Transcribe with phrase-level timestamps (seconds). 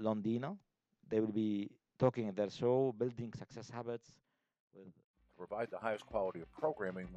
[0.00, 0.56] Londina.
[1.08, 1.36] They will mm-hmm.
[1.36, 4.12] be talking at their show, Building Success Habits.
[4.74, 4.90] With mm-hmm.
[5.36, 7.08] Provide the highest quality of programming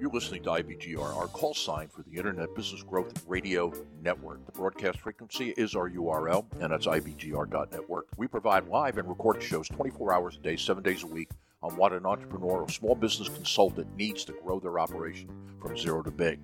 [0.00, 3.72] You're listening to IBGR, our call sign for the Internet Business Growth Radio
[4.02, 4.44] Network.
[4.44, 8.08] The broadcast frequency is our URL, and that's IBGR.network.
[8.16, 11.30] We provide live and recorded shows 24 hours a day, 7 days a week
[11.64, 16.02] on what an entrepreneur or small business consultant needs to grow their operation from zero
[16.02, 16.38] to big.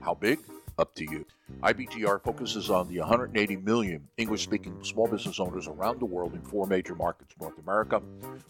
[0.00, 0.40] How big?
[0.76, 1.24] Up to you.
[1.62, 6.42] IBGR focuses on the 180 million English speaking small business owners around the world in
[6.42, 8.02] four major markets North America,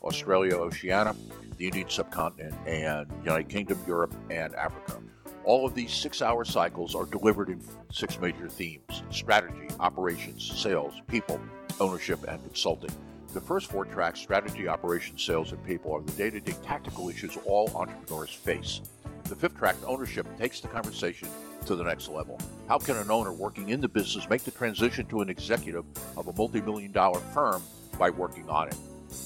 [0.02, 1.14] Australia, Oceania,
[1.58, 4.98] the Indian subcontinent, and United Kingdom, Europe, and Africa.
[5.44, 7.60] All of these six hour cycles are delivered in
[7.92, 11.38] six major themes strategy, operations, sales, people,
[11.78, 12.90] ownership, and consulting.
[13.32, 17.08] The first four tracks, strategy, operations, sales, and people, are the day to day tactical
[17.08, 18.80] issues all entrepreneurs face.
[19.24, 21.28] The fifth track, ownership, takes the conversation
[21.66, 22.40] to the next level.
[22.68, 25.84] How can an owner working in the business make the transition to an executive
[26.16, 27.62] of a multi million dollar firm
[27.98, 28.76] by working on it?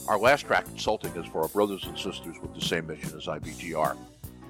[0.08, 3.26] Our last track, consulting, is for our brothers and sisters with the same mission as
[3.26, 3.96] IBGR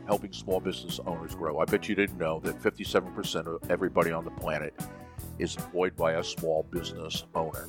[0.06, 1.60] helping small business owners grow.
[1.60, 4.74] I bet you didn't know that 57% of everybody on the planet
[5.38, 7.68] is employed by a small business owner.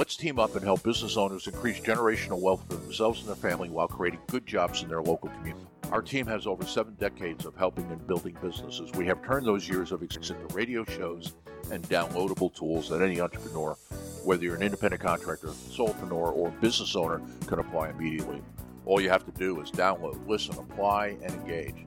[0.00, 3.68] Let's team up and help business owners increase generational wealth for themselves and their family
[3.68, 5.66] while creating good jobs in their local community.
[5.92, 8.90] Our team has over seven decades of helping and building businesses.
[8.92, 11.34] We have turned those years of experience into radio shows
[11.70, 13.76] and downloadable tools that any entrepreneur,
[14.24, 18.42] whether you're an independent contractor, solopreneur, or business owner, can apply immediately.
[18.86, 21.84] All you have to do is download, listen, apply, and engage.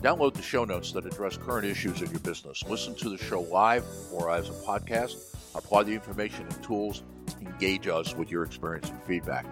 [0.00, 2.64] Download the show notes that address current issues in your business.
[2.66, 5.36] Listen to the show live or as a podcast.
[5.54, 7.02] Apply the information and tools.
[7.46, 9.44] Engage us with your experience and feedback.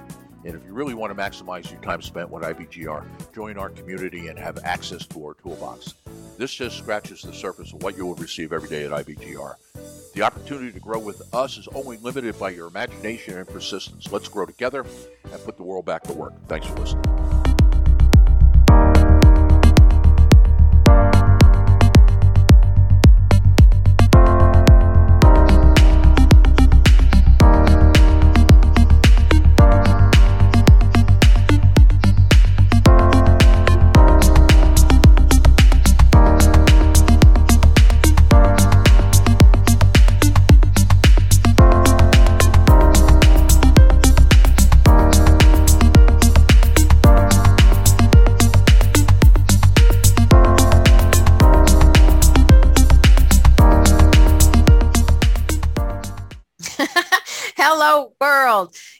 [0.44, 4.28] And if you really want to maximize your time spent with IBGR, join our community
[4.28, 5.94] and have access to our toolbox.
[6.38, 9.55] This just scratches the surface of what you will receive every day at IBGR.
[10.14, 14.10] The opportunity to grow with us is only limited by your imagination and persistence.
[14.10, 14.87] Let's grow together
[15.31, 16.32] and put the world back to work.
[16.48, 17.39] Thanks for listening.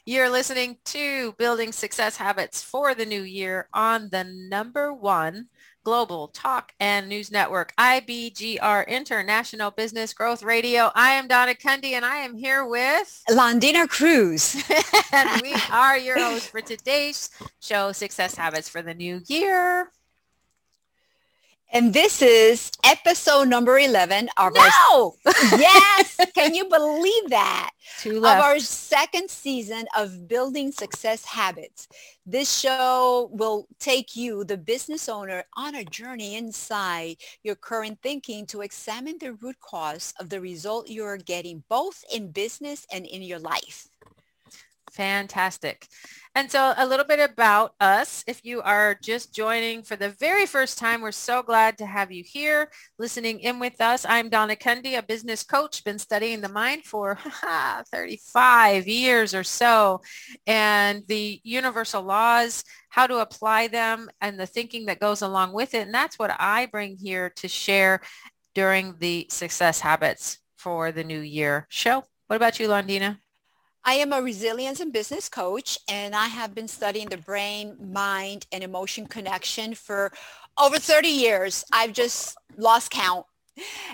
[0.05, 5.47] You're listening to Building Success Habits for the New Year on the number one
[5.83, 10.91] global talk and news network, IBGR International Business Growth Radio.
[10.93, 14.63] I am Donna Kunde and I am here with Londina Cruz.
[15.11, 19.91] and we are your hosts for today's show, Success Habits for the New Year.
[21.73, 25.15] And this is episode number 11 of no!
[25.25, 27.71] our Yes, can you believe that?
[27.99, 28.39] Two left.
[28.39, 31.87] Of our second season of Building Success Habits.
[32.25, 38.45] This show will take you, the business owner, on a journey inside your current thinking
[38.47, 43.21] to examine the root cause of the result you're getting both in business and in
[43.21, 43.87] your life.
[44.91, 45.87] Fantastic.
[46.33, 48.23] And so a little bit about us.
[48.25, 52.09] If you are just joining for the very first time, we're so glad to have
[52.09, 54.05] you here listening in with us.
[54.07, 57.17] I'm Donna Kunde, a business coach, been studying the mind for
[57.91, 60.01] 35 years or so.
[60.47, 65.73] And the universal laws, how to apply them and the thinking that goes along with
[65.73, 65.85] it.
[65.85, 67.99] And that's what I bring here to share
[68.55, 72.05] during the Success Habits for the New Year show.
[72.27, 73.17] What about you, Londina?
[73.83, 78.45] I am a resilience and business coach, and I have been studying the brain, mind,
[78.51, 80.11] and emotion connection for
[80.59, 81.65] over 30 years.
[81.71, 83.25] I've just lost count.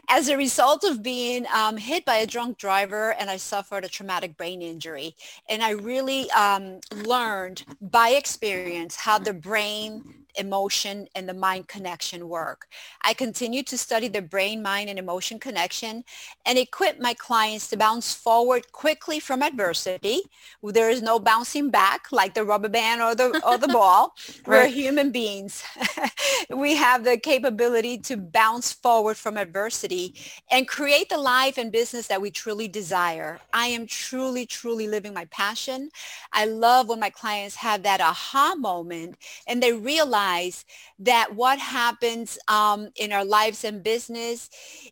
[0.10, 3.90] As a result of being um, hit by a drunk driver and I suffered a
[3.90, 5.16] traumatic brain injury.
[5.50, 10.04] And I really um, learned by experience how the brain
[10.38, 12.68] emotion, and the mind connection work.
[13.04, 16.04] I continue to study the brain, mind, and emotion connection
[16.46, 20.22] and equip my clients to bounce forward quickly from adversity.
[20.64, 24.14] There is no bouncing back like the rubber band or the, or the ball.
[24.48, 24.68] right.
[24.68, 25.64] We're human beings.
[26.50, 30.16] we have the capability to bounce forward from adversity
[30.52, 33.40] and create the life and business that we truly desire.
[33.54, 35.90] I am truly, truly living my passion.
[36.32, 39.18] I love when my clients have that aha moment
[39.48, 40.66] and they realize recognize
[41.00, 44.50] that what happens um, in our lives and business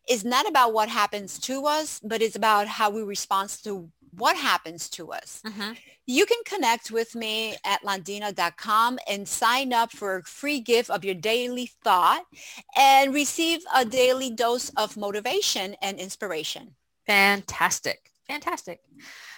[0.09, 4.37] is not about what happens to us, but it's about how we respond to what
[4.37, 5.41] happens to us.
[5.45, 5.73] Mm-hmm.
[6.07, 11.03] You can connect with me at londina.com and sign up for a free gift of
[11.03, 12.23] your daily thought
[12.77, 16.75] and receive a daily dose of motivation and inspiration.
[17.07, 18.11] Fantastic.
[18.27, 18.81] Fantastic.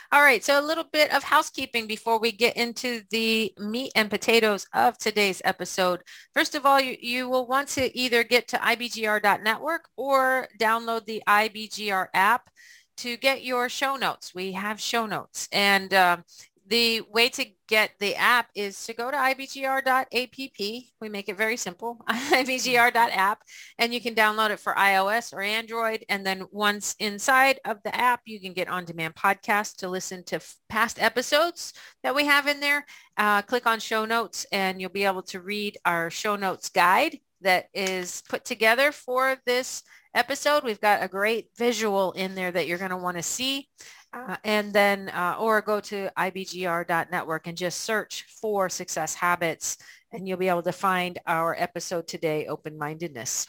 [0.09, 4.09] All right, so a little bit of housekeeping before we get into the meat and
[4.09, 6.01] potatoes of today's episode.
[6.33, 11.21] First of all, you, you will want to either get to ibgr.network or download the
[11.27, 12.49] IBGR app
[12.97, 14.33] to get your show notes.
[14.33, 16.17] We have show notes and uh,
[16.67, 20.83] the way to get the app is to go to ibgr.app.
[21.01, 23.41] We make it very simple, ibgr.app,
[23.79, 26.03] and you can download it for iOS or Android.
[26.09, 30.39] And then once inside of the app, you can get on-demand podcasts to listen to
[30.69, 31.73] past episodes
[32.03, 32.85] that we have in there.
[33.17, 37.19] Uh, click on show notes and you'll be able to read our show notes guide
[37.41, 40.63] that is put together for this episode.
[40.63, 43.67] We've got a great visual in there that you're going to want to see.
[44.13, 49.77] Uh, and then, uh, or go to ibgr.network and just search for success habits
[50.11, 53.47] and you'll be able to find our episode today, open-mindedness.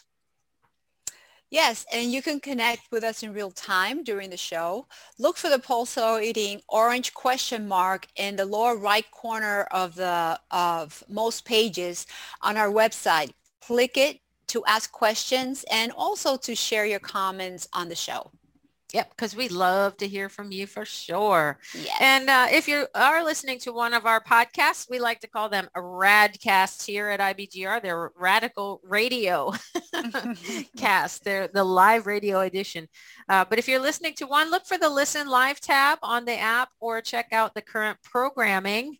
[1.51, 4.87] Yes, and you can connect with us in real time during the show.
[5.19, 11.03] Look for the pulsating orange question mark in the lower right corner of the of
[11.09, 12.07] most pages
[12.43, 13.31] on our website.
[13.63, 18.31] Click it to ask questions and also to share your comments on the show.
[18.95, 21.59] Yep, because we love to hear from you for sure.
[21.75, 21.95] Yes.
[22.01, 25.51] And uh, if you are listening to one of our podcasts, we like to call
[25.51, 27.83] them radcasts here at IBGR.
[27.83, 29.53] They're radical radio
[30.79, 31.23] cast.
[31.23, 32.89] They're the live radio edition.
[33.29, 36.39] Uh, but if you're listening to one, look for the listen live tab on the
[36.39, 38.97] app or check out the current programming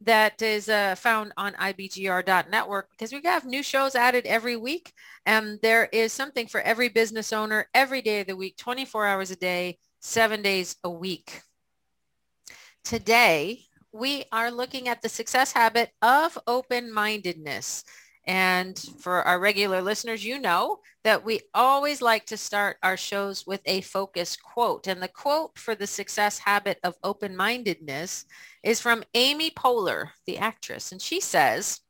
[0.00, 4.92] that is uh, found on ibgr.network because we have new shows added every week
[5.26, 9.30] and there is something for every business owner every day of the week 24 hours
[9.30, 11.42] a day seven days a week.
[12.84, 17.84] Today we are looking at the success habit of open-mindedness
[18.26, 23.46] and for our regular listeners, you know that we always like to start our shows
[23.46, 24.86] with a focus quote.
[24.86, 28.26] And the quote for the success habit of open-mindedness
[28.62, 30.92] is from Amy Poehler, the actress.
[30.92, 31.80] And she says,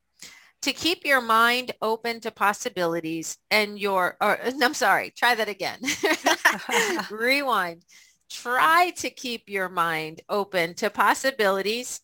[0.63, 5.81] to keep your mind open to possibilities and your, or I'm sorry, try that again.
[7.11, 7.85] Rewind.
[8.31, 12.01] Try to keep your mind open to possibilities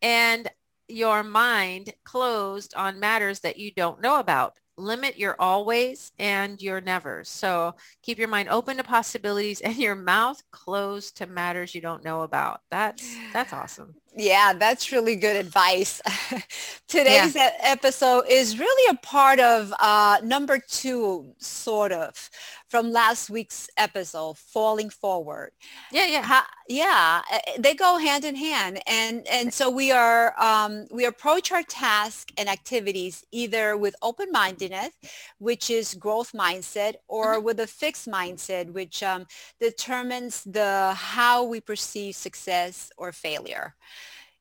[0.00, 0.48] and
[0.90, 4.56] your mind closed on matters that you don't know about.
[4.76, 7.28] Limit your always and your nevers.
[7.28, 12.04] So keep your mind open to possibilities and your mouth closed to matters you don't
[12.04, 12.62] know about.
[12.70, 13.96] That's that's awesome.
[14.16, 16.02] Yeah, that's really good advice.
[16.88, 17.52] Today's yeah.
[17.60, 22.28] episode is really a part of uh, number two, sort of,
[22.68, 25.52] from last week's episode, Falling Forward.
[25.92, 26.22] Yeah, yeah.
[26.22, 27.22] How, yeah,
[27.58, 28.80] they go hand in hand.
[28.88, 34.90] And, and so we are, um, we approach our task and activities either with open-mindedness,
[35.38, 37.44] which is growth mindset, or mm-hmm.
[37.44, 39.26] with a fixed mindset, which um,
[39.60, 43.74] determines the how we perceive success or failure.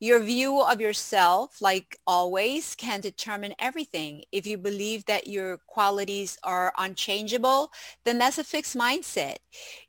[0.01, 4.23] Your view of yourself, like always, can determine everything.
[4.31, 7.71] If you believe that your qualities are unchangeable,
[8.05, 9.37] then that's a fixed mindset.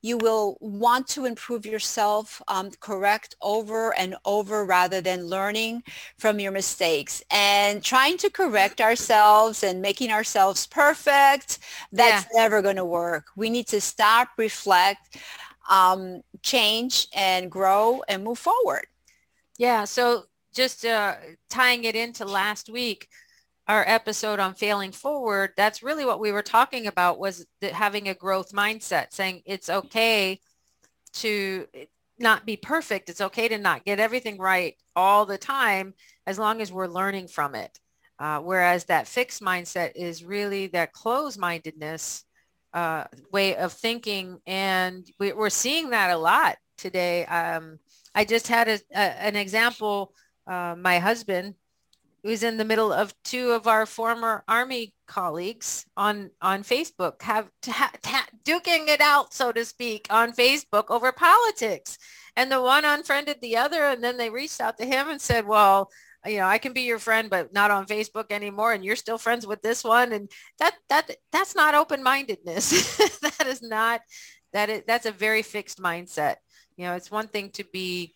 [0.02, 5.84] You will want to improve yourself, um, correct over and over rather than learning
[6.18, 11.60] from your mistakes and trying to correct ourselves and making ourselves perfect.
[11.92, 12.42] That's yeah.
[12.42, 13.26] never going to work.
[13.36, 15.18] We need to stop, reflect,
[15.70, 18.86] um, change and grow and move forward.
[19.60, 19.84] Yeah.
[19.84, 20.22] So
[20.54, 21.16] just uh,
[21.50, 23.06] tying it into last week,
[23.68, 28.14] our episode on failing forward, that's really what we were talking about was having a
[28.14, 30.40] growth mindset, saying it's okay
[31.12, 31.66] to
[32.18, 33.10] not be perfect.
[33.10, 35.92] It's okay to not get everything right all the time
[36.26, 37.78] as long as we're learning from it.
[38.18, 42.24] Uh, whereas that fixed mindset is really that closed-mindedness
[42.72, 44.38] uh, way of thinking.
[44.46, 47.24] And we, are seeing that a lot today.
[47.26, 47.78] Um,
[48.14, 50.12] I just had a, a, an example.
[50.46, 51.54] Uh, my husband
[52.22, 57.50] was in the middle of two of our former army colleagues on on Facebook have
[57.62, 61.98] duking it out, so to speak, on Facebook over politics.
[62.36, 65.46] And the one unfriended the other, and then they reached out to him and said,
[65.46, 65.90] "Well,
[66.26, 68.72] you know, I can be your friend, but not on Facebook anymore.
[68.72, 70.12] And you're still friends with this one.
[70.12, 72.96] And that, that, that's not open-mindedness.
[73.20, 74.02] that is not,
[74.52, 76.36] that is, that's a very fixed mindset.
[76.76, 78.14] You know, it's one thing to be,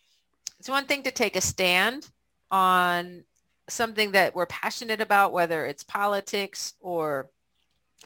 [0.59, 2.09] it's one thing to take a stand
[2.51, 3.23] on
[3.69, 7.29] something that we're passionate about, whether it's politics or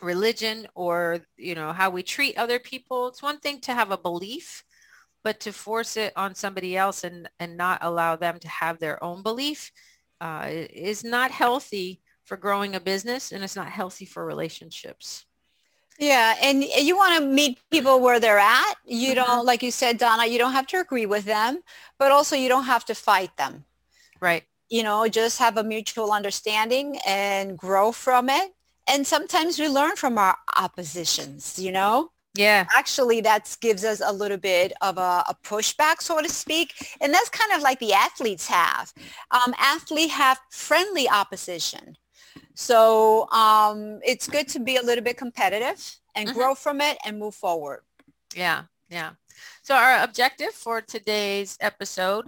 [0.02, 3.08] religion or, you know, how we treat other people.
[3.08, 4.64] It's one thing to have a belief,
[5.24, 9.04] but to force it on somebody else and, and not allow them to have their
[9.04, 9.72] own belief
[10.22, 15.26] uh, is not healthy for growing a business and it's not healthy for relationships.
[16.00, 18.76] Yeah, and you want to meet people where they're at.
[18.86, 19.16] You mm-hmm.
[19.16, 21.62] don't, like you said, Donna, you don't have to agree with them,
[21.98, 23.66] but also you don't have to fight them.
[24.22, 24.44] Right.
[24.70, 28.54] You know, just have a mutual understanding and grow from it.
[28.88, 32.12] And sometimes we learn from our oppositions, you know?
[32.36, 32.66] Yeah.
[32.76, 36.74] Actually, that gives us a little bit of a, a, pushback, so to speak.
[37.02, 38.94] And that's kind of like the athletes have.
[39.32, 41.98] Um, athletes have friendly opposition.
[42.54, 46.38] So um, it's good to be a little bit competitive and mm-hmm.
[46.38, 47.82] grow from it and move forward.
[48.36, 49.12] Yeah, yeah.
[49.62, 52.28] So our objective for today's episode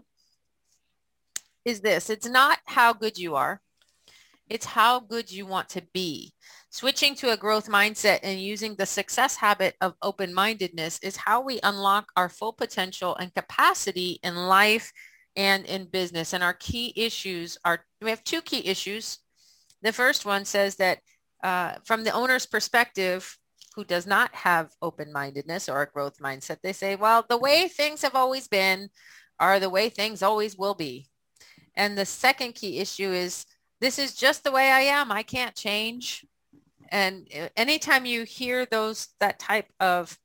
[1.65, 2.10] is this.
[2.10, 3.62] It's not how good you are.
[4.50, 6.34] It's how good you want to be.
[6.70, 11.60] Switching to a growth mindset and using the success habit of open-mindedness is how we
[11.63, 14.91] unlock our full potential and capacity in life
[15.36, 16.34] and in business.
[16.34, 19.20] And our key issues are, we have two key issues
[19.81, 21.00] the first one says that
[21.43, 23.38] uh, from the owner's perspective,
[23.75, 28.01] who does not have open-mindedness or a growth mindset, they say, well, the way things
[28.01, 28.89] have always been
[29.39, 31.07] are the way things always will be.
[31.75, 33.45] And the second key issue is
[33.79, 35.11] this is just the way I am.
[35.11, 36.25] I can't change.
[36.89, 40.17] And uh, anytime you hear those, that type of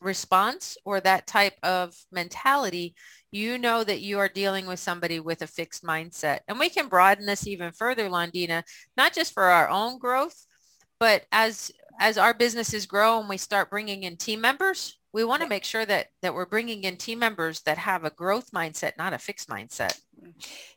[0.00, 2.94] response or that type of mentality,
[3.30, 6.40] you know that you are dealing with somebody with a fixed mindset.
[6.48, 8.62] And we can broaden this even further, Londina,
[8.96, 10.46] not just for our own growth,
[10.98, 11.70] but as
[12.00, 15.64] as our businesses grow and we start bringing in team members, we want to make
[15.64, 19.18] sure that that we're bringing in team members that have a growth mindset, not a
[19.18, 19.98] fixed mindset.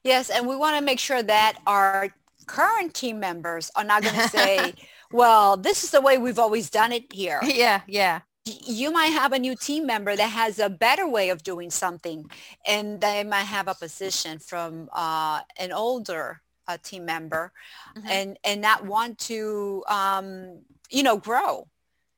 [0.03, 2.10] Yes, and we want to make sure that our
[2.48, 4.74] current team members are not going to say,
[5.12, 7.39] well, this is the way we've always done it here.
[7.43, 11.43] Yeah, yeah you might have a new team member that has a better way of
[11.43, 12.29] doing something
[12.65, 17.51] and they might have a position from uh, an older uh, team member
[17.95, 18.07] mm-hmm.
[18.07, 21.67] and and not want to um, you know grow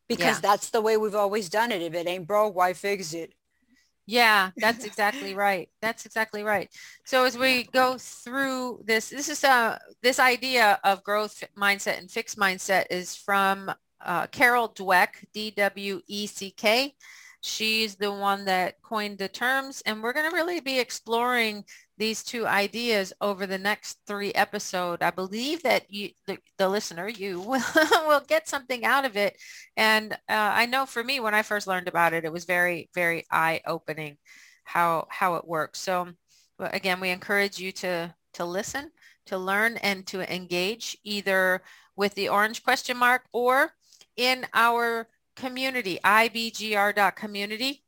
[0.08, 0.42] because yeah.
[0.42, 3.34] that's the way we've always done it if it ain't broke why fix it
[4.06, 6.70] yeah that's exactly right that's exactly right
[7.06, 11.98] so as we go through this this is a uh, this idea of growth mindset
[11.98, 13.72] and fixed mindset is from
[14.04, 16.96] uh, Carol Dweck, D-W-E-C-K.
[17.42, 21.66] She's the one that coined the terms, and we're going to really be exploring
[21.98, 25.02] these two ideas over the next three episodes.
[25.02, 27.62] I believe that you, the, the listener, you will,
[28.08, 29.38] will get something out of it.
[29.76, 32.90] And uh, I know for me, when I first learned about it, it was very,
[32.96, 34.18] very eye-opening
[34.64, 35.80] how how it works.
[35.80, 36.10] So
[36.60, 38.92] again, we encourage you to to listen,
[39.28, 41.62] to learn, and to engage either
[41.96, 43.74] with the orange question mark or
[44.18, 47.84] in our community, ibgr.community.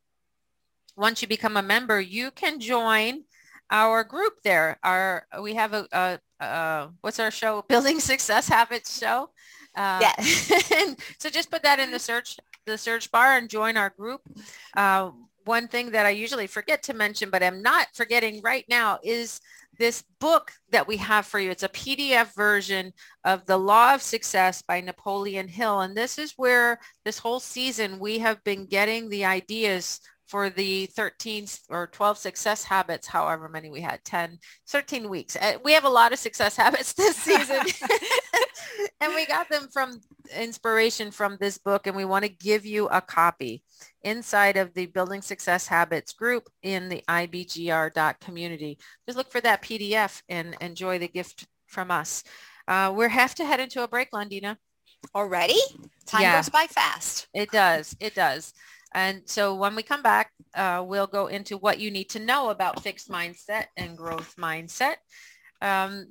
[0.96, 3.24] Once you become a member, you can join
[3.70, 4.78] our group there.
[4.82, 7.62] Our we have a, a, a what's our show?
[7.68, 9.30] Building Success Habits show.
[9.74, 10.96] Uh, yes.
[11.18, 14.22] so just put that in the search the search bar and join our group.
[14.76, 15.10] Uh,
[15.44, 19.40] one thing that I usually forget to mention, but I'm not forgetting right now, is
[19.78, 21.50] this book that we have for you.
[21.50, 22.92] It's a PDF version
[23.24, 25.80] of The Law of Success by Napoleon Hill.
[25.80, 30.86] And this is where this whole season we have been getting the ideas for the
[30.86, 35.36] 13 or 12 success habits, however many we had, 10, 13 weeks.
[35.36, 37.60] Uh, we have a lot of success habits this season.
[39.00, 40.00] and we got them from
[40.36, 43.62] inspiration from this book and we want to give you a copy
[44.02, 48.78] inside of the Building Success Habits group in the ibgr.community.
[49.06, 52.24] Just look for that PDF and enjoy the gift from us.
[52.68, 54.56] Uh, we have to head into a break, Londina.
[55.14, 55.58] Already?
[56.06, 56.36] Time yeah.
[56.36, 57.28] goes by fast.
[57.34, 57.96] It does.
[58.00, 58.52] It does.
[58.96, 62.48] And so when we come back, uh, we'll go into what you need to know
[62.48, 64.96] about fixed mindset and growth mindset.
[65.60, 66.06] Um,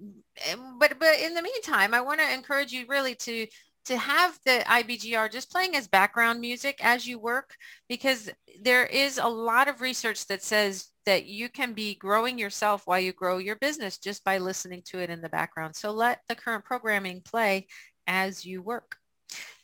[0.79, 3.47] but but in the meantime, I want to encourage you really to
[3.85, 7.55] to have the IBGR just playing as background music as you work,
[7.89, 8.29] because
[8.61, 12.99] there is a lot of research that says that you can be growing yourself while
[12.99, 15.75] you grow your business just by listening to it in the background.
[15.75, 17.67] So let the current programming play
[18.05, 18.97] as you work.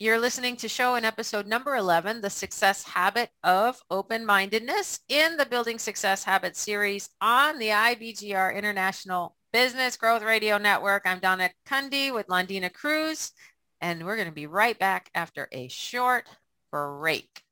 [0.01, 5.46] You're listening to show in episode number 11, The Success Habit of Open-Mindedness in the
[5.46, 11.03] Building Success Habits series on the IBGR International Business Growth Radio Network.
[11.05, 13.31] I'm Donna Kunde with Londina Cruz
[13.79, 16.27] and we're going to be right back after a short
[16.72, 17.43] break.